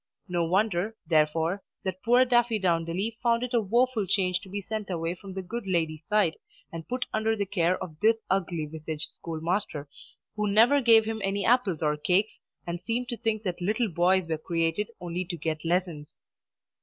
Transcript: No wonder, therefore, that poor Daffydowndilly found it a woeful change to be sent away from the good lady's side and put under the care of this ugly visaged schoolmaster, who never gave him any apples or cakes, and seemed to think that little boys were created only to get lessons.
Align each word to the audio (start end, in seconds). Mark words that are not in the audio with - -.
No 0.27 0.45
wonder, 0.45 0.97
therefore, 1.05 1.61
that 1.83 2.01
poor 2.01 2.25
Daffydowndilly 2.25 3.19
found 3.21 3.43
it 3.43 3.53
a 3.53 3.61
woeful 3.61 4.07
change 4.07 4.39
to 4.39 4.49
be 4.49 4.59
sent 4.59 4.89
away 4.89 5.13
from 5.13 5.35
the 5.35 5.43
good 5.43 5.67
lady's 5.67 6.05
side 6.07 6.37
and 6.71 6.87
put 6.87 7.05
under 7.13 7.35
the 7.35 7.45
care 7.45 7.77
of 7.77 7.99
this 7.99 8.19
ugly 8.27 8.65
visaged 8.65 9.11
schoolmaster, 9.11 9.87
who 10.35 10.49
never 10.49 10.81
gave 10.81 11.05
him 11.05 11.21
any 11.23 11.45
apples 11.45 11.83
or 11.83 11.97
cakes, 11.97 12.33
and 12.65 12.81
seemed 12.81 13.09
to 13.09 13.17
think 13.17 13.43
that 13.43 13.61
little 13.61 13.89
boys 13.89 14.27
were 14.27 14.39
created 14.39 14.89
only 14.99 15.23
to 15.23 15.37
get 15.37 15.63
lessons. 15.63 16.19